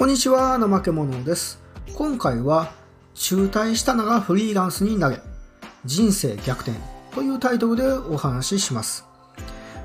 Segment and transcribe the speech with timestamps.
[0.00, 1.60] こんにちは、怠け者です。
[1.92, 2.72] 今回は、
[3.12, 5.20] 中退したのがフリーランスになれ、
[5.84, 6.72] 人生逆転
[7.14, 9.04] というタイトルでお話しします。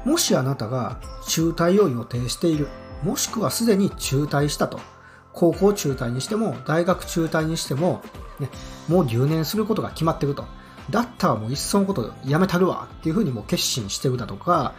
[0.06, 2.70] もしあなたが中退を予定している、
[3.04, 4.80] もしくはすでに中退したと、
[5.34, 8.02] 高校中退にしても、大学中退にしても、
[8.40, 8.48] ね、
[8.88, 10.46] もう留年することが決まってると。
[10.90, 14.76] だったらもういっそのことやめたるわっていうふうにもう決心してるだとか、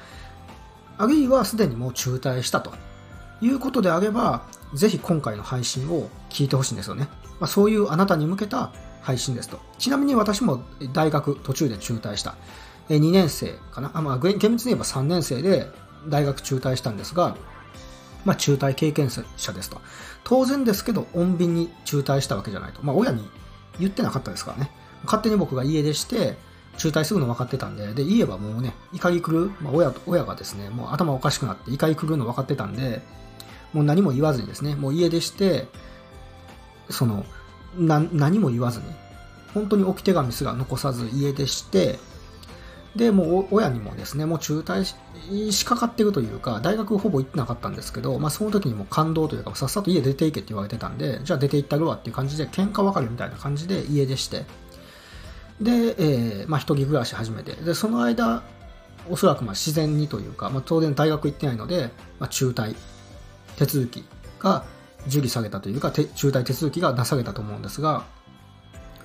[0.96, 2.72] あるいはすでにもう中退したと
[3.40, 4.42] いうことであれば、
[4.74, 7.08] ぜひ今回の配信を聞いてほしいんですよね。
[7.40, 8.72] まあ、そういうあなたに向けた
[9.02, 9.60] 配信ですと。
[9.78, 10.62] ちなみに私も
[10.92, 12.34] 大学途中で中退した。
[12.88, 13.90] 2年生かな。
[13.94, 15.66] あまあ、厳密に言えば3年生で
[16.08, 17.36] 大学中退したんですが、
[18.24, 19.22] まあ、中退経験者
[19.52, 19.80] ですと。
[20.24, 22.80] 当然ですけど、穏便に中退したわけじゃないと。
[22.82, 23.28] まあ、親に
[23.78, 24.70] 言ってなかったですからね。
[25.04, 26.36] 勝手に僕が家出して、
[26.78, 33.02] 中退するの分かってたんで、で、言えばもうね、怒り狂う、まあ、親親がですね、もう頭おかしくなって怒り狂うの分かってたんで、
[33.76, 35.68] もう何も言わずにですね、もう家出して、
[36.88, 37.26] その、
[37.76, 38.86] 何も言わずに、
[39.52, 41.98] 本当に置き手紙すら残さず家出して、
[42.96, 44.86] で、もう親にもですね、もう中退
[45.52, 54.46] しかかってるというか、大学ほぼ行ってなかったんですけど、まあその時にも感動というか、さっさと家出ていけって言われてたんで、じゃあ出て行ったるわっていう感じで、喧嘩別れみたいな感じで家出して、
[55.60, 58.42] で、えー、まあ一人暮らし始めて、で、その間、
[59.10, 62.74] おそらくまあ自然にというか、まあ当然大学行ってないので、まあ中退。
[63.56, 64.04] 手続き
[64.38, 64.64] が
[65.06, 68.04] 受理されたというか、中退手続きがなされたと思うんですが、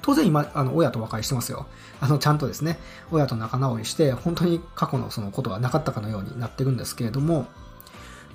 [0.01, 1.67] 当然今、あの、親と和解してますよ。
[1.99, 2.79] あの、ちゃんとですね、
[3.11, 7.47] 親と仲直りして、本当に過去のそのことがなかったかのようになってるんですけれども、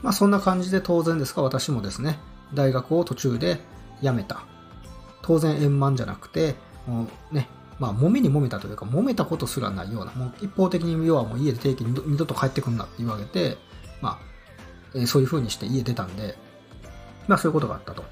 [0.03, 2.19] まあそんな感じで当然ですが、私もですね、
[2.55, 3.59] 大学を途中で
[4.01, 4.45] 辞めた。
[5.23, 6.55] 当然円満じゃなくて、
[6.87, 7.49] もうね、
[7.81, 13.59] まあ、揉めに揉めたというか、揉めたことすらないような、もう一方的に要はもう家で定期に二度と帰ってくんなって言われて、
[14.01, 14.19] まあ、
[14.97, 16.37] えそういう風にして家出たんで、
[17.29, 18.05] まあそういうことがあったと。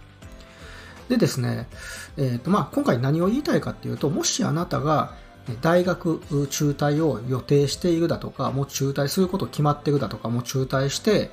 [1.09, 1.69] でですね、
[2.17, 5.15] えーとまあ、今回何を言いたいかっていうと、もしあなたが
[5.61, 11.31] 大学中退を予定しているだとか、もう中退すること決まってるだとか、もう中退して、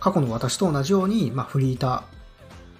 [0.00, 2.02] 過去の私と同じように、まあ、フリーター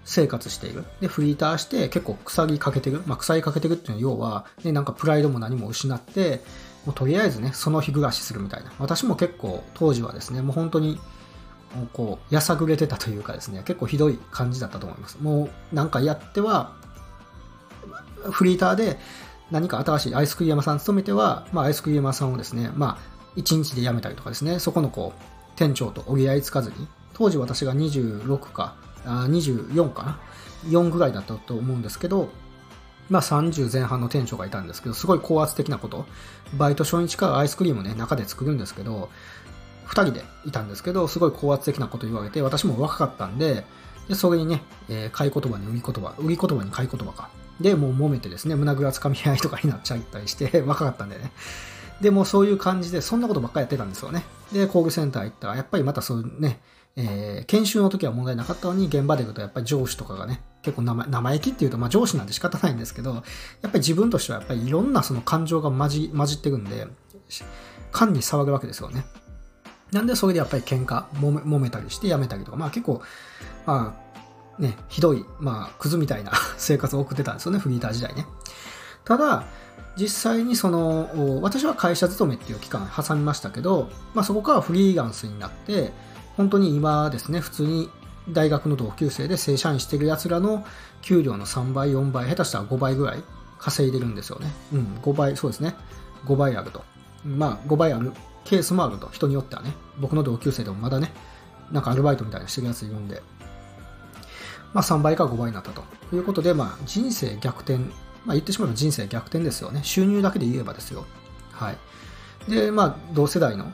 [0.04, 0.84] 生活している。
[1.00, 3.03] で、フリーターして結構腐りかけてる。
[3.06, 6.43] まあ、腐りかけてるっていうのは要は、ね、なんかプライドも何も失って、
[6.84, 8.72] もうとりあえずね、その日暮らしするみたいな。
[8.78, 11.00] 私も結構当時はですね、もう本当に
[11.93, 15.19] こう、やさぐれてたというかですね、結構ひどい感じだったと思います。
[15.21, 16.73] もう、なんかやっては、
[18.31, 18.99] フリーターで
[19.51, 25.23] 何か新しいアイスクリーム屋さん勤めては、まあ、アイスクリーム屋さんをですね、まあ、1日で辞めたりとかですね、そこのこう、
[25.57, 30.21] 店長と折り合いつかずに、当時私が26か、あ24かな、
[30.67, 32.28] 4ぐらいだったと思うんですけど、
[33.09, 36.07] まあ30前半の店長がいたんですけど、すごい高圧的なこと、
[36.57, 39.09] バイト初日からアイスクリームをね、中で作るんですけど、
[39.88, 43.65] 2人でいたんですけど、すごい高圧的なこと言われて、私も若かったんで、
[44.09, 47.31] でそれにね、えー、買い言葉に売り言葉、売り言葉に買い言葉か。
[47.60, 51.32] で、もう揉めてですね、胸ぐらつかみ合いとかになっちゃったりして、 若かったんでね。
[52.00, 54.25] で、もうそういう感じで、そんなことばっかりやってたんですよね。
[54.53, 56.60] で、工具センター行ったら、やっぱりまたそういうね、
[56.97, 63.22] えー、研修の時は問題なかったのに、現場で行くとやっぱり上司とかがね、結構生生意気っていうと、まあ上司なんて仕方ないんですけど、やっ
[63.62, 66.87] ぱり自分としてはやっぱりいろんなその感情が混じ混じってるんで、
[67.91, 69.04] 勘に騒ぐわけですよね。
[69.93, 73.03] なんでそれでやっぱり喧嘩揉め揉めたりしてやめたりとか、まあ結構、
[73.66, 73.97] ま
[74.59, 78.27] あね、ひどい、まあクズみたいな 生活を送ってたんですよね、フリーター時代ね。
[79.04, 79.44] ただ、
[79.97, 85.93] 実際にその、私は会社勤めっていう期間挟みましたけど、まあそこからフリーランスになって、
[86.37, 87.91] 本当に今ですね、普通に
[88.31, 90.65] 大学の同級生で正社員してる奴らの
[91.00, 93.22] 給料の3倍、4倍、下手したら5倍ぐらい
[93.59, 94.53] 稼いでるんですよね。
[94.72, 95.75] うん、5倍、そうですね。
[96.27, 96.84] 5倍あると。
[97.25, 98.12] まあ5倍ある
[98.48, 99.10] ケースもあると。
[99.12, 99.75] 人によってはね。
[100.00, 101.12] 僕の同級生でもまだね、
[101.70, 103.22] なんかアルバイトみたいなしてるやついるんで、
[104.72, 105.82] まあ3倍か5倍になったと
[106.14, 109.81] いうことで、まあ人生逆転、まあ言ってしまえば人生逆転ですよね。
[109.84, 111.04] 収入だけで言えばですよ。
[111.53, 112.50] はい。
[112.50, 113.70] で、まあ同世代の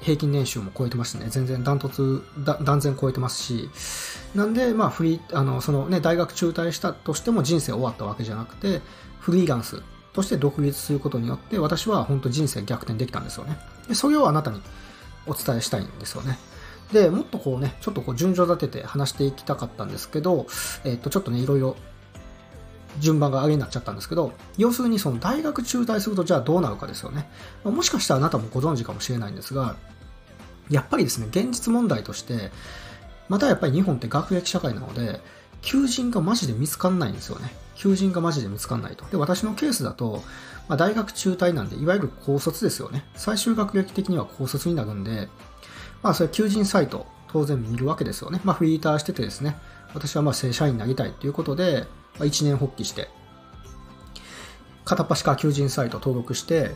[0.00, 2.22] 平均年収も超えてましてね、全然ダントツ、
[2.62, 3.70] 断然超えてますし、
[4.36, 8.82] なんで、まあフリー、あの、そのね、大学中退したとしても人生終わったわけじゃなくて、
[9.18, 9.82] フリーランス
[10.12, 13.58] として独立することによって、私は本当人生逆転できたんですよね。
[13.88, 14.60] でそれをあなたに
[15.26, 16.38] お伝えしたいんですよね。
[16.92, 20.46] で、もっとこうね、ちょっとこう順序立てて話していきたかったんですけど、
[20.84, 21.76] えっ、と、ちょっとね、いろいろ
[22.98, 27.30] 順番が上げになっちゃったんですけど、要するにその大学中退するとじゃあどうなるかですよね。
[27.64, 29.76] もしかしたらあなたもご存知かもしれないんですが、
[30.70, 32.50] やっぱりですね、現実問題として、
[33.28, 35.20] またやっぱり日本って学歴社会なので、
[35.62, 37.54] 求人がマジで見つかんないんですよね。
[37.76, 39.04] 求人がマジで見つかんないと。
[39.06, 40.22] で、私のケースだと、
[40.68, 43.04] まあ、大学中退なんで、いわゆる高卒ですよね。
[43.14, 45.28] 最終学歴的には高卒になるんで、
[46.02, 48.40] まあ、それ求人サイト、当然見るわけですよね。
[48.44, 49.56] まあ、フリーターしててですね、
[49.94, 51.86] 私はまあ正社員になりたいということで、
[52.18, 53.08] まあ、一年発起して、
[54.84, 56.74] 片っ端から求人サイト登録して、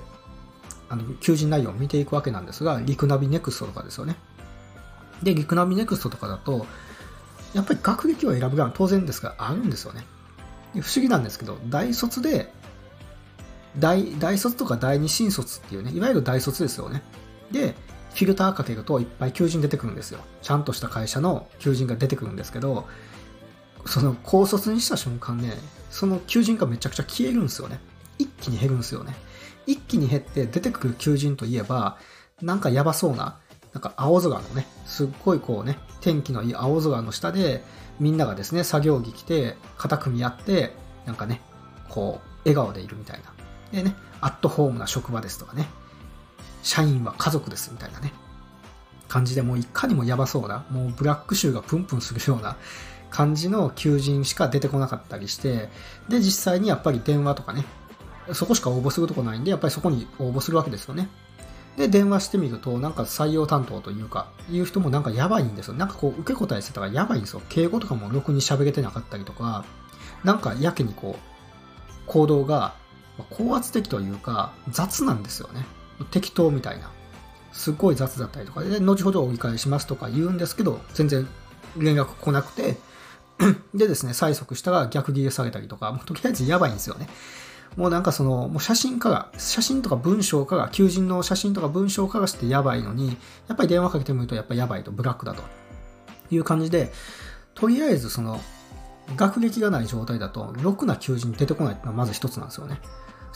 [0.88, 4.16] あの求人内容を見ていくわけなんですが、リクナビネクストとかですよね。
[5.22, 6.66] で、リクナビネクストとかだと、
[7.54, 10.06] やっぱり学歴を選ぶが当然ですがあるんですよね。
[10.80, 12.52] 不思議なんですけど、大卒で、
[13.78, 17.02] 大大卒とか第二新卒っていうね、いわゆる大卒ですよね。
[17.50, 17.74] で、
[18.14, 20.20] フィルターかけるといっぱい求人出てくるんですよ。
[20.42, 22.86] ちゃんとした会社の求人が出てくるんですけど、
[23.84, 25.52] その高卒にした瞬間ね、
[25.90, 27.80] その求人がめちゃくちゃ消えるんですよね。
[28.18, 29.14] 一気に減るんですよね。
[29.66, 31.98] 一気に減って出てくる求人といえば、
[32.40, 33.38] なんかやばそうな、
[33.72, 37.62] なんか青空のね、すっごいこうね、天気のいい青空の下で、
[38.00, 40.74] みんながですね、作業着着て、肩組み合って、
[41.04, 41.42] なんかね、
[41.88, 43.35] こう、笑顔でいるみたいな。
[43.72, 45.68] でね、アットホームな職場ですとかね、
[46.62, 48.12] 社員は家族ですみたいなね、
[49.08, 52.56] 感じでもういかにもやばそうな、もうブラック臭がプンプンするような
[53.10, 55.68] 感じの求人しか出てこなかったりして、
[56.08, 57.64] で、実際にやっぱり電話とかね、
[58.32, 61.08] そこしか応募するとこないんで、やっぱりそこに応募するわけですよね。
[61.76, 65.74] で、電話してみると、なんか採用担当というか、いう人もなんかやばいんですよ。
[65.74, 67.42] なんかこう、受け答えしてたらやばいんですよ。
[67.48, 69.64] 敬語とかもろくに喋れてなかったりとか、
[70.24, 72.74] なんかやけにこう、行動が
[73.30, 75.64] 高圧的というか、雑なんですよね。
[76.10, 76.90] 適当みたいな。
[77.52, 81.26] すっごい雑だったりとかで、後ほど折り返しますとか言うんですけど、全然
[81.76, 82.76] 連絡来なくて、
[83.74, 87.08] でですね、催促したら逆ギレされたりとか、もうとりあえずやばいんですよね。
[87.76, 93.18] もうなんかその、もう写真家が、写真とか文章家が、求人の写真とか文章家がしてやばいのに、
[93.48, 95.42] やっぱり電話かけてみるとやっぱやばいと、ブラックだと
[96.30, 96.92] いう感じで、
[97.54, 98.40] とりあえずその、
[99.14, 102.80] 学歴がない状態だと、ろくな求人出てこないっていうのはまず一つなんですよね。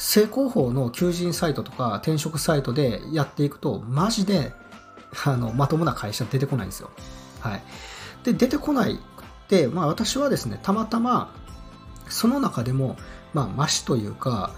[0.00, 4.54] 正攻法の求人サイトとか転職サイトでやっていくと、マジで、
[5.26, 6.90] あの、まともな会社出てこないんですよ。
[7.38, 7.62] はい。
[8.24, 8.96] で、出てこないっ
[9.48, 11.34] て、まあ私はですね、たまたま、
[12.08, 12.96] その中でも、
[13.34, 14.52] まあ、マシというか、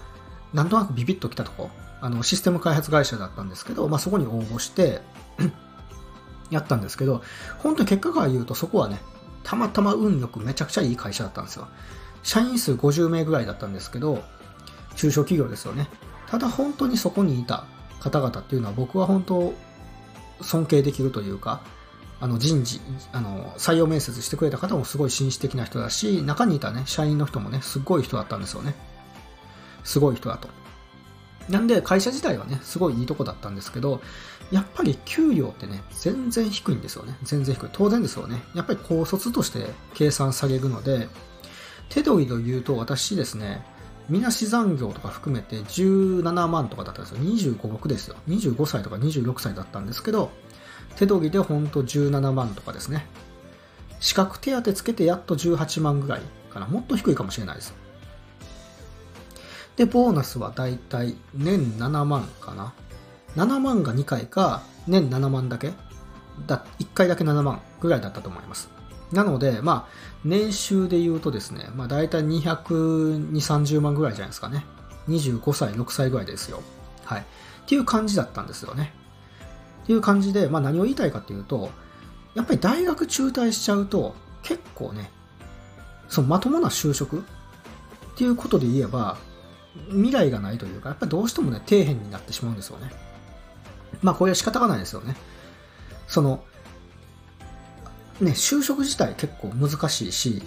[0.53, 1.69] なんとなくビビッときたとこ、
[1.99, 5.01] あの、システム開発会社だったんですけど、まあ、そこに応募して
[6.51, 7.21] やったんですけど、
[7.57, 9.01] 本当に結果から言うと、そこはね、
[9.43, 11.67] たまたま運よくめちゃくちゃいい会社だったんですよ。
[12.23, 14.23] 社員数50名ぐらいだったんですけど、
[15.03, 15.89] 中小企業ですよね。
[16.27, 17.65] ただ本当にそこにいた
[17.99, 19.53] 方々っていうのは僕は本当
[20.41, 21.61] 尊敬できるというか、
[22.21, 22.79] あの人事、
[23.11, 28.75] あの採用面接してくれた方もすごい紳士的な人だし、中にいたね、社員の人もね、すごい人だったんですよね。
[29.83, 30.47] すごい人だと。
[31.49, 34.01] なんで会社自体はね、すごいいいとこだったんですけど、
[34.51, 37.17] やっぱり給料ってね、全然低いんですよね。
[37.23, 37.69] 全然低い。
[37.73, 38.41] 当然ですよね。
[38.55, 41.09] やっぱり高卒として計算されるので、
[41.89, 43.65] 手取りと言うと私ですね、
[44.09, 47.19] みなし残業とか含めて17万とかだったんですよ。
[47.57, 48.15] 25、6ですよ。
[48.27, 50.31] 25歳とか26歳だったんですけど、
[50.95, 53.07] 手取りでほんと17万とかですね。
[53.99, 56.67] 資格手当つけてやっと18万ぐらいかな。
[56.67, 57.73] もっと低いかもしれないです。
[59.75, 62.73] で、ボーナスはだいたい年7万かな。
[63.35, 65.71] 7万が2回か、年7万だけ
[66.45, 68.69] だ、1回だけ7万ぐらいだったと思います。
[69.13, 69.91] なので、まあ、
[70.25, 74.65] 年収で言うとですね、まあ、大体220、30万ぐらいじゃないですかね。
[75.07, 76.61] 25歳、6歳ぐらいですよ。
[77.05, 77.21] はい。
[77.21, 77.23] っ
[77.67, 78.93] ていう感じだったんですよね。
[79.83, 81.69] っていう感じで、まあ、何を言いたいかっていうと、
[82.33, 85.11] やっぱり大学中退しちゃうと、結構ね、
[86.09, 87.21] そのまともな就職っ
[88.15, 89.17] ていうことで言えば、
[89.89, 92.91] 未来がないというか、やっぱりどうしてもね、底辺になってしまうんですよね。
[94.01, 95.15] まあ、これは仕方がないですよね。
[96.07, 96.43] その、
[98.21, 100.43] ね、就職自体結構難しいし、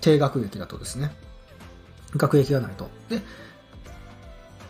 [0.00, 1.10] 低学歴だとですね、
[2.16, 2.88] 学歴がないと。
[3.08, 3.22] で、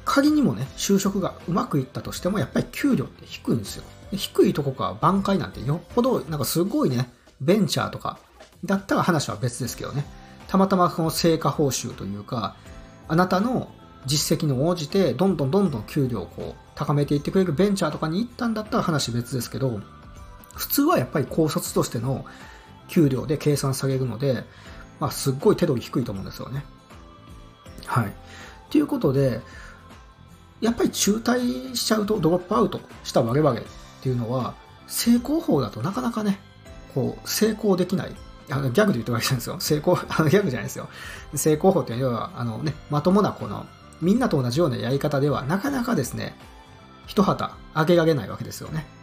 [0.05, 3.85] 仮にもね、就職がうまくいったとしても、やっぱり給料って低いんですよ。
[4.13, 8.19] 低いとこか挽回なんてよっぽど、なんかすごいね、ベンチャーとか、
[8.65, 10.07] だったら話は別ですけどね。
[10.49, 12.57] たまたまその成果報酬というか、
[13.07, 13.71] あなたの
[14.07, 19.81] 実績に応じて、どんどんどんどん給料をこう、高めていってくれるベンチャーとかに行ったんだったら話別ですけど、
[20.59, 22.27] 普通はやっぱり高卒としての
[22.89, 24.45] 給料で計算されるので、
[24.99, 26.65] まあ、すっごい手取り低いと思うんですよね。
[27.87, 28.13] はい。
[28.71, 29.41] ということで、
[30.61, 33.63] やっぱり中退しちゃうと、ドロップアウトした我々っ
[34.03, 34.55] ていうのは、
[34.89, 36.41] 成功法だとなかなかね、
[36.93, 38.15] こう、成功できない。
[38.51, 39.61] あのギャグで言ってるわけじゃないですよ。
[39.61, 40.89] 成功、 あのギャグじゃないですよ。
[41.35, 43.67] 成功法っていうのは、あのね、まともなこの、
[44.01, 46.37] みんなと同じようなやり方では、なかなかですね、
[47.07, 48.98] 一旗上げられないわけですよね。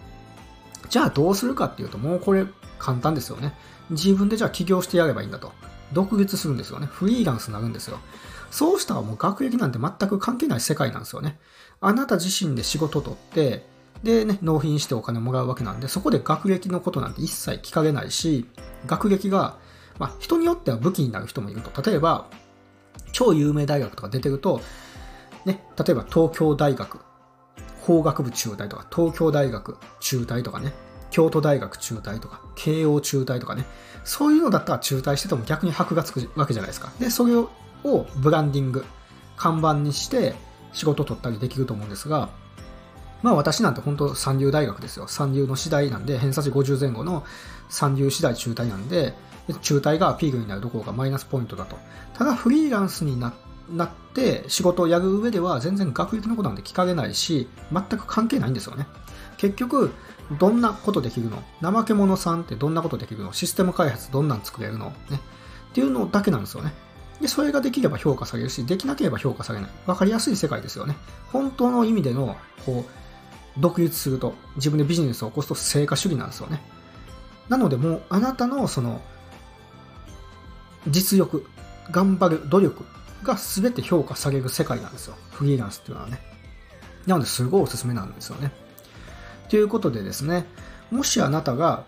[0.89, 2.45] じゃあどうするかっていうと、もうこれ
[2.79, 3.53] 簡単ですよね。
[3.89, 5.51] 自分でじゃあ起業してやればいいんだと。
[5.93, 6.87] 独立するんですよね。
[6.87, 7.99] フリーランスになるんですよ。
[8.51, 11.39] そうしたらもう学歴なんて全く関係ない世界なんですよね。
[11.81, 13.65] あなた自身で仕事取って、
[14.03, 18.45] でね、納品してお金もらうわけなんで、そこで学歴のことなんて一切聞かれないし、
[18.87, 19.57] 学歴が
[19.97, 21.81] まあ、人によっては武器になる人もいると。
[21.81, 22.27] 例えば、
[23.11, 24.61] 超有名大学とか出てると、
[25.45, 26.99] ね、例えば東京大学
[27.85, 30.73] 法学部中退とか、東京大学中退とかね、
[31.11, 33.65] 京都大学中退とか、慶応中退とかね、
[34.03, 36.91] そういうのだったら中退してても逆に箔がつくわけじゃないですか。
[36.99, 37.49] で、それを
[38.17, 38.83] ブランディング、
[39.37, 40.33] 看板にして
[40.73, 42.29] 仕事を取ったりできると思うんですが、
[43.21, 45.07] まあ私なんて本当三流大学ですよ。
[45.07, 47.23] 三流の次第なんで、偏差値50前後の
[47.69, 49.13] 三流次第中退なんで、
[49.61, 51.77] 中退がピークになるどころかマイナスポイントだと。
[52.13, 53.33] ただフリーランスになっ
[53.69, 58.87] なって仕事をやる上では全然学歴のことなんて聞かれないし、全く関係ないんですよね。
[59.37, 59.91] 結局、
[60.39, 61.43] どんなことできるの？
[61.61, 63.33] 怠け者さんってどんなことできるの？
[63.33, 64.91] システム開発どんなん作れるの？
[65.09, 65.19] ね。
[65.71, 66.73] っていうのだけなんですよね。
[67.21, 69.69] で、それができれば評価されるし、できなければ評価されない。
[69.85, 70.95] わかりやすい世界ですよね。
[71.31, 76.61] 本当の意味での、こう、独立すると、自分でビジネスを起こすと成果主義なんですよね。
[77.47, 79.01] なのでもう、あなたのその、
[80.87, 81.45] 実力、
[81.91, 82.85] 頑張る努力
[83.23, 85.15] が全て評価される世界なんですよ。
[85.31, 86.21] フリーランスっていうのはね。
[87.05, 88.51] なので、すごいおすすめなんですよね。
[89.49, 90.45] ということでですね、
[90.91, 91.83] もしあなたが、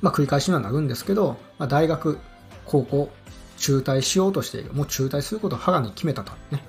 [0.00, 2.18] まあ、繰り返しにはなるんですけど、まあ、大学、
[2.66, 3.10] 高校、
[3.58, 4.72] 中退しようとしている。
[4.72, 6.32] もう中退することを腹に決めたと。
[6.50, 6.62] ね。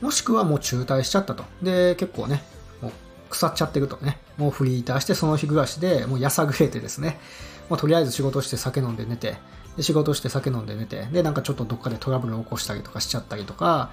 [0.00, 1.44] もしくはもう中退しちゃったと。
[1.62, 2.42] で、結構ね、
[2.80, 2.92] もう
[3.30, 4.18] 腐っちゃってるとね。
[4.36, 7.20] もうフリーターしてその日暮らしでもうやさぐれてですね。
[7.68, 9.36] もうとりあえず仕事して酒飲んで寝て、
[9.76, 13.90] で仕事して酒飲んで寝て、で、なんかちょっとどっかでトラブルを起こしたりとかしちゃったりとか、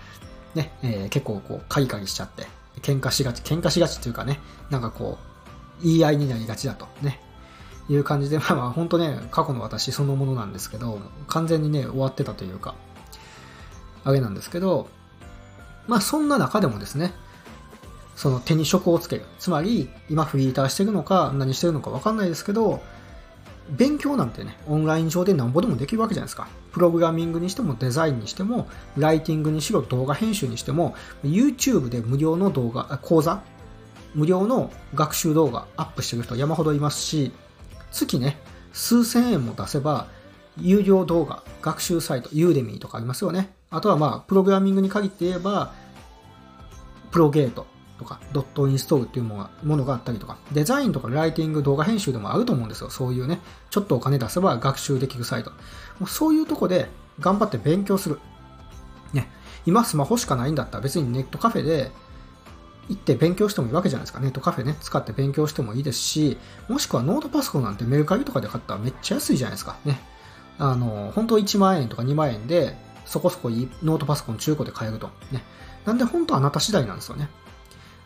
[0.56, 2.48] ね、えー、結構こう、カリカリしちゃって、
[2.82, 5.18] 喧嘩しがち、喧嘩しがちっていうかね、なんかこ
[5.82, 7.20] う、言い合いになりがちだとね、
[7.90, 12.76] いう感じで、 まあまあ本当ね、過去の私そのものなんですけど、完全にね、終わってたというか、
[14.04, 14.90] あれなんですけど、
[15.88, 17.14] まあそんな中でもですね、
[18.16, 19.26] その手に職をつける。
[19.40, 22.82] つまり、今フリーターしてるのか、何してるのかわかんないですけど、
[23.72, 26.48] 勉強なんてね、オンライン上でなんぼでもできるわけじゃないですか。
[26.72, 33.42] プログラミングにしてもデザインにしても、ライティングにしろ動画編集にしても、YouTube で無料の動画、講座、
[34.16, 37.32] 無料の学習動画アップしてる人山ほどいますし、
[37.92, 38.40] 月ね、
[38.74, 40.08] 数千円も出せば、
[40.58, 43.54] 有料動画、学習サイト、ユーデミーとかありますよね。
[43.70, 45.74] あとはまあ、プログラミングに限って言えば、
[47.12, 47.66] プロゲート
[48.00, 52.90] とか、ドットインストールっていうものがあったりとか、デザインとかライティング、動画編集でもあると思うんですよ。
[52.90, 55.52] そういうね、ちょっとお金出せば学習できるサイト。
[55.52, 55.58] も
[56.06, 56.90] うそういうとこで
[57.20, 58.20] 頑張って勉強する。
[59.14, 59.30] ね、
[59.66, 61.92] 今スマホしかないんだったら別にネットカフェで
[62.88, 64.20] 行って勉強してもいいわけじゃないですか。
[64.20, 66.38] ネットカフェね、使って勉強してもいいですし、
[66.68, 69.78] もしくはノートパソコンなんてメルカリとかで買ったらめっちゃ安いじゃないですか。
[69.86, 70.00] ね。
[70.58, 72.76] あの、本当1万円とか2万円で、
[73.06, 75.10] そこそこいいノートパソコン中古で買えると。
[75.32, 75.44] ね。
[75.86, 77.30] なんで本当あなた次第なんですよね。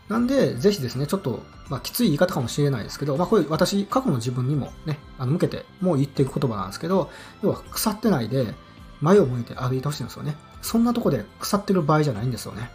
[0.10, 7.10] なんで、ぜひですね、ちょっと、まあ、きつい言い方かもしれないですけど、まあ、これ私、過去の自分にもね、あの向けて、もう言っていく言葉なんですけど、
[7.42, 8.54] 要は腐ってないで、
[9.02, 10.36] 前を向いて歩いてほしいんですよね。
[10.62, 12.70] そんなとこで腐ってる場合じゃないんですよね。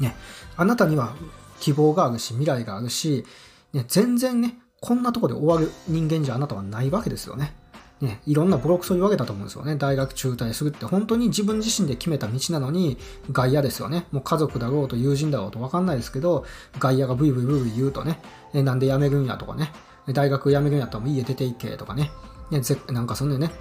[0.00, 0.16] ね、
[0.56, 1.14] あなたには
[1.60, 3.24] 希望があるし、未来があるし、
[3.72, 7.54] ね、全然ね、こんなとこで終わる人間じゃあなたはないわけですよね。
[8.02, 9.76] ね、いろんなブロックそう言われたと思うんですよね。
[9.76, 12.98] 大学中退するって本当に自分自身で決めた道なのに
[13.30, 14.06] 外野ですよね。
[14.10, 16.44] もう家族だろうと友人だろうと分かんないですけど、
[16.80, 18.20] 外野がブイブイブイブイ言うとね、
[18.54, 19.72] えなんで辞めるんやとかね、
[20.08, 22.10] 大学辞めるんやったらもう家出ていけとかね、
[22.50, 23.52] ねぜなんかそんでね、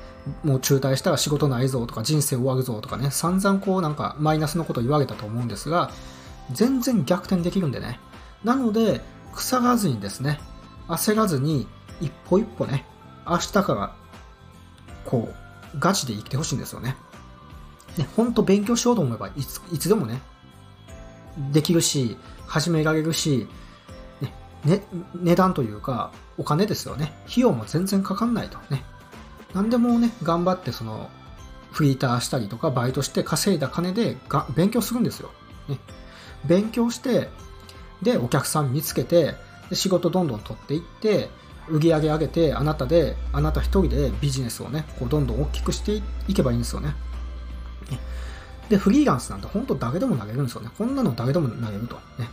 [0.43, 5.91] もう中退したら仕事ないぞとか人生終わるぞとかね、散々こうなんかマイナスのこと言われたと思うんですが、
[6.51, 7.99] 全然逆転できるんでね。
[8.43, 9.01] なので、
[9.35, 10.39] 腐らずにですね、
[10.87, 11.67] 焦らずに
[12.01, 12.85] 一歩一歩ね、
[13.27, 14.00] 明日から
[15.05, 16.95] こう、ガチで生きてほしいんですよね。
[17.97, 20.21] ね、ほんと勉強しようと思えばいつ、いつでもね、
[21.51, 23.47] できるし、始められるし、
[24.21, 24.33] ね、
[24.65, 24.83] ね、
[25.15, 27.13] 値段というか、お金ですよね。
[27.29, 28.83] 費用も全然かかんないとね。
[29.53, 31.09] 何でもね、頑張ってその、
[31.71, 35.31] フリーターしたりとか、バイトして稼いだ金でが勉強するんですよ。
[35.67, 35.79] ね、
[36.45, 37.29] 勉強して、
[38.01, 39.35] で、お客さん見つけて、
[39.69, 41.29] で仕事どんどん取っていって、
[41.69, 46.95] 売り上げ上げて、あなたで、あなた一人でビジネスをね、こうどんどん大きくしていけばいいんですよね。
[48.69, 50.69] で、フリーランスなんて本当誰でも投げるんですよね。
[50.77, 51.95] こんなの誰でも投げると。
[52.17, 52.29] ね。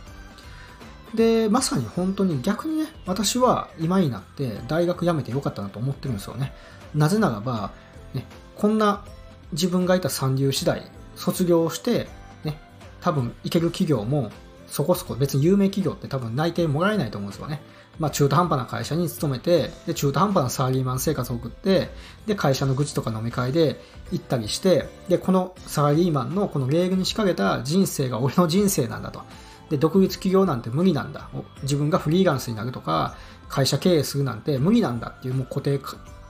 [1.13, 6.53] で、まさに本当に逆にね、私は今になって大学辞めてよかったなと思ってるんですよね。
[6.95, 7.71] なぜならば、
[8.13, 9.03] ね、こんな
[9.51, 12.07] 自分がいた三流次第、卒業して、
[12.45, 12.57] ね、
[13.01, 14.31] 多分行ける企業も
[14.67, 17.61] そこそこ別に有名企業って多分内定もらえないと思うんですよね。
[17.99, 21.89] まあ、中途半端な会社に勤めて、で、中途半端なサラリーマン生活を送って、
[22.25, 29.21] で、会社の愚痴とか飲み会で行ったりして、で、このサラリーマンのこのレールに仕掛けた人生が俺の人生なんだと。
[29.69, 31.29] で、独立企業なんて無理なんだ。
[31.63, 33.15] 自分がフリーランスになるとか、
[33.49, 35.77] 会社経営するなんて無理なんだっていうもう固定、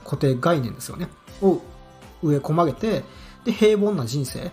[0.04, 1.08] 固定概念ですよね。
[1.40, 1.60] を
[2.22, 3.04] 植え込まれて、
[3.44, 4.50] で、平凡な人生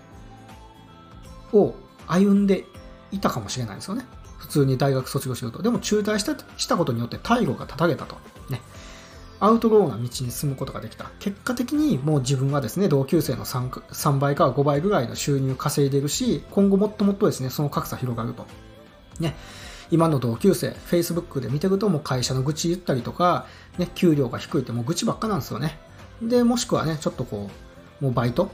[1.52, 1.74] を
[2.08, 2.66] 歩んで
[3.12, 4.06] いたかもしれないですよね。
[4.48, 5.62] 普通に大学卒業しようと。
[5.62, 8.16] でも中退したしたことによって退路が断たれたと。
[8.50, 8.62] ね。
[9.40, 11.12] アウトローな道に進むことができた。
[11.20, 18.48] 結果的にもう自分はですね、同級生の 3, 3倍か5倍ぐらいの収入稼いでるし、今後もっともっとですね、その格差広がると。
[19.20, 19.36] ね。
[19.92, 23.46] 今の同級生、Facebook で見てるともう会社の愚痴言ったりとか、
[23.78, 25.78] ね、給料が低いってもう愚痴ばっかなんですよね。
[26.22, 27.50] で、もしくはね、ちょっとこ
[28.02, 28.50] う、もうバイト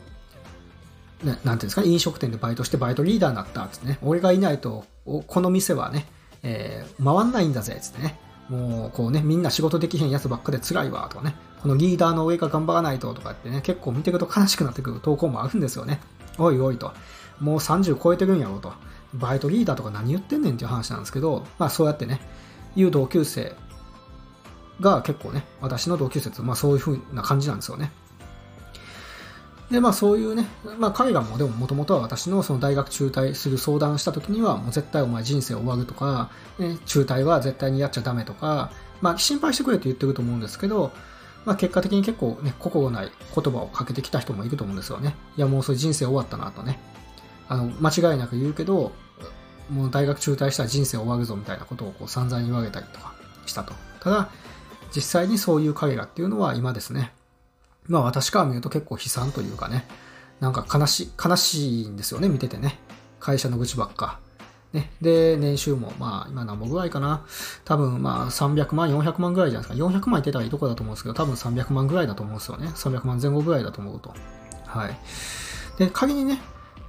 [1.24, 6.06] ね、なんていうんですか、飲食店でバイトしてバイトリーダーになったっつってね、俺がいないと、この店はね、
[6.44, 8.20] えー、回んないんだぜっ、つってね。
[8.50, 11.36] もう、こうね、みんな仕事できへんやつばっかで辛いわ、とかね。
[11.62, 16.01] このリーダーの上が頑張らないと、とかってね、結構見てると悲しくなってくる投稿もあるんですよね。
[16.38, 16.92] おいおいと。
[17.39, 18.74] もう30超えてるんやろと。
[19.13, 22.20] バイトリーダーとか何言ってんねんっていう話なんですけど、まあそうやってね、
[22.75, 23.53] いう同級生
[24.82, 27.92] が結構ね、私の同級生って、まあそういう風な感じなんですよね。
[29.72, 30.46] で、まあそういうね、
[30.77, 36.29] まあ彼らもでももともとは私のその大学中退する相談した時には、もう絶対お前人生終わるとか、
[36.60, 40.91] ね、中退は絶対にやっちゃダメとか、まあ心配してくれって言ってると思うんですけど、
[41.46, 45.15] まあ結果的に結構ね、心ない言葉をかけてきた人もいると思うんですよね。
[45.38, 46.79] いやもうそれ人生終わったなとね。
[47.50, 48.91] あの、間違いなく言うけど、
[49.70, 53.13] もう大学中退したら人生終わるぞみたいなことをこう散々言われたりとか
[53.46, 53.74] したと。
[54.01, 54.29] ただ、
[54.96, 57.13] 実際にそういう彼らっていうのは今ですね、
[57.88, 59.86] まあ私から見ると結構悲惨というかね、
[60.40, 62.80] なんか悲しい、悲しいんですよね、見ててね。
[63.20, 64.20] 会社の愚痴ばっか。
[64.74, 64.92] ね。
[65.02, 67.25] で、年収も、まあ今何本ぐらいかな。
[67.63, 69.88] 多分まあ300万、400万ぐらいじゃないですか。
[69.88, 72.68] 400万いってたらいいとこだと思うんですけど、多分300万ぐらいだと思うんですよね。
[72.68, 74.13] 300万前後ぐらいだと思うと。
[74.66, 74.98] はい。
[75.78, 76.42] で、仮にね、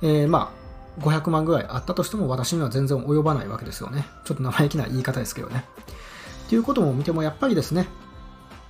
[0.03, 0.65] えー、まあ、
[1.01, 4.07] 500万ぐらいあったとしても私には全然及ばないわけですよね。
[4.25, 5.65] ちょっと生意気な言い方ですけどね。
[6.47, 7.89] っていうことも見てもやっぱりですね、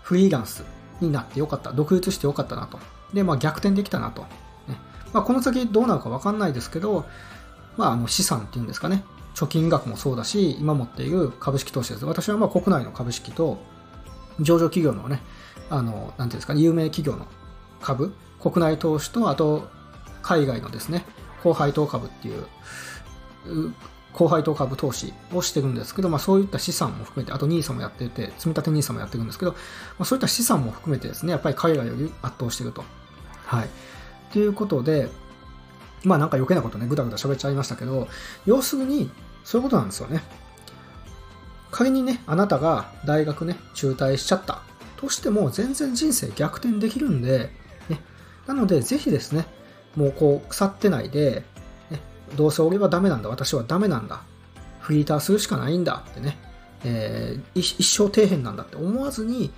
[0.02, 0.64] フリーランス、
[1.00, 1.72] になってよかった。
[1.72, 2.78] 独立してよかったなと。
[3.12, 4.22] で、まあ逆転できたなと。
[4.68, 4.78] ね
[5.12, 7.04] まあ、この先どうなるかわかんないですけど、
[7.76, 9.04] まああの資産っていうんですかね。
[9.35, 12.04] 貯金額もそうだし、今持っている株式投資です。
[12.04, 13.59] 私はまあ国内の株式と、
[14.40, 15.22] 上場企業のね、
[15.70, 17.26] あの、なんていうんですかね、有名企業の
[17.80, 19.68] 株、国内投資と、あと、
[20.22, 21.04] 海外のですね、
[21.42, 22.46] 高配当株っていう、
[24.14, 29.59] 高配当株投資をしてるんですけど、まあ、そういった資産も含めて、あと NISA もやってて、積立 NISA もやってるんですけど、ま
[30.00, 32.85] あ、そういった資産も含めてですね、やっぱり海外より圧倒してると。
[33.44, 33.68] はい。
[34.33, 35.09] ということで、
[36.05, 38.09] まあなんか余計なことね、ぐだぐだ喋っちゃいましたけど、
[38.46, 39.11] 要するに、
[39.42, 40.22] そういうことなんですよね。
[41.70, 44.62] 仮にね、あなたが大学ね、中退しちゃった
[44.96, 47.50] としても、全然人生逆転できるんで、
[47.88, 48.00] ね、
[48.46, 49.46] なので、ぜひですね、
[49.96, 51.44] もうこう、腐ってないで、
[52.37, 54.23] どうせ俺はダメなんだ、私はダメなんだ、
[54.81, 56.38] フリーターするしかないんだってね、
[56.85, 59.51] えー、一生底辺なんだって思わずに、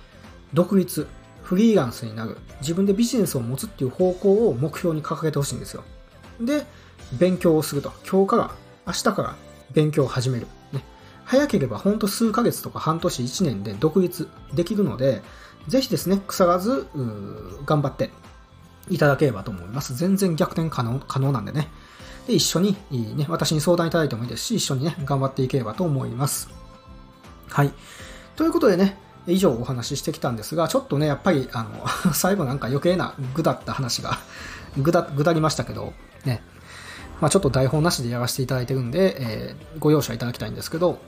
[0.53, 1.07] 独立、
[1.43, 5.83] フリーランスになる、自分でビジネスを持つっていう方向を目標に掲げてほしいんですよ。
[6.39, 6.65] で、
[7.13, 7.91] 勉強をすると。
[8.09, 8.51] 今日から、
[8.85, 9.35] 明日から
[9.73, 10.47] 勉強を始める。
[10.71, 10.83] ね、
[11.25, 15.21] 早ければほんと数ヶ月とか半年1年で独立できるので、
[15.67, 16.87] ぜひですね、腐らず、
[17.65, 18.11] 頑張って
[18.89, 19.95] いただければと思います。
[19.95, 21.67] 全然逆転可能可能なんでね。
[22.27, 26.49] で、一緒に、ね、私に相談いただいてもいいですし、一緒にね、頑張っていければと思います。
[27.49, 27.71] はい。
[28.35, 34.19] ということでね、以上お話ししてきたんですが、ちょっとね、やっぱり、あの、 最後なんか余計な具だった話が
[34.77, 35.93] ぐだ、ぐだりましたけど、
[36.25, 36.43] ね、
[37.21, 40.99] まあ、ちょっと台本なしでやらせていただいてるんで、えー、ご容赦いただきたいんですけど、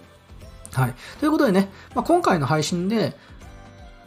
[0.71, 0.95] はい。
[1.19, 3.17] ということでね、まあ、今回の配信で、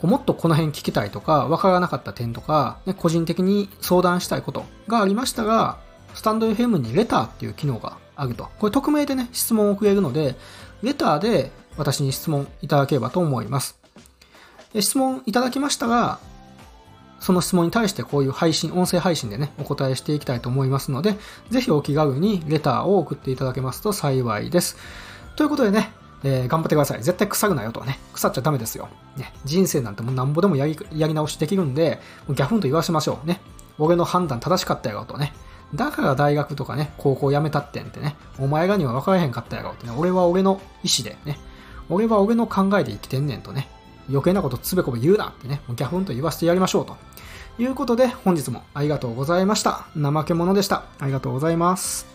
[0.01, 5.79] もっとこの辺聞きたいとか、わからなかった点とか、ね、個人的に相談したいことがありましたが、
[6.15, 8.49] スタンド FM にレターっていう機能があると。
[8.59, 10.37] これ匿名でね、質問をくれるので、
[10.83, 13.79] レターで私に質問いただければと思います。
[14.79, 16.19] 質問いただきましたが、
[17.21, 21.17] その質問に対してこういう配信、音声配信でね、お答えしていきたいと思いますので、
[21.51, 24.77] ぜひお気軽にレターを送っていただけますと幸いです。
[25.37, 25.93] ということでね、
[26.25, 27.03] えー、頑張ってください。
[27.03, 27.99] 絶対腐るなよとね。
[28.13, 28.89] 腐っちゃダメですよ。
[29.17, 33.41] ね、人生なんてもうなんぼでもやりやり直しできるんで、もうギャフンと言わせましょうね。
[33.79, 35.33] 俺の判断正しかったやろとね。
[35.75, 41.39] だから大学とかね、高校辞めたってんってね、お前らには分からへんかったやろってね、俺は俺の意思でね、
[41.89, 43.69] 俺は俺の考えで生きてんねんとね、
[44.09, 46.97] 余計なことつべこべ言うなってね、ギャフンと言わせてやりましょうと
[47.59, 49.87] いうことで、本日もありがとうございました。
[49.97, 50.85] 怠け者でした。
[50.99, 52.12] ありがとうございます。